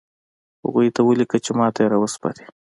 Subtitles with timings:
[0.63, 2.43] هغوی ته ولیکه چې ماته یې راوسپاري